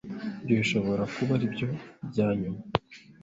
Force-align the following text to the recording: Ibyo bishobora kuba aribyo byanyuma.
Ibyo 0.41 0.53
bishobora 0.61 1.03
kuba 1.15 1.31
aribyo 1.37 1.67
byanyuma. 2.09 2.61